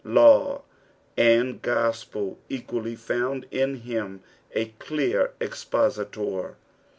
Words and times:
Law 0.03 0.63
and 1.15 1.61
gospel 1.61 2.39
equally 2.49 2.95
found 2.95 3.45
In 3.51 3.75
him 3.81 4.23
a 4.51 4.65
clear 4.79 5.33
expositor. 5.39 6.57